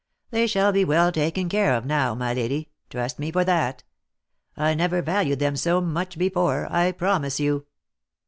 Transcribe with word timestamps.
They 0.31 0.47
shall 0.47 0.71
be 0.71 0.83
well 0.83 1.11
taken 1.11 1.47
care 1.47 1.75
of 1.75 1.85
now, 1.85 2.15
my 2.15 2.33
lady, 2.33 2.69
trust 2.89 3.19
me 3.19 3.31
for 3.31 3.45
that; 3.45 3.83
I 4.57 4.73
never 4.73 5.03
valued 5.03 5.37
them 5.37 5.55
so 5.55 5.79
much 5.79 6.17
before, 6.17 6.65
I 6.73 6.91
promise 6.91 7.39
you." 7.39 7.67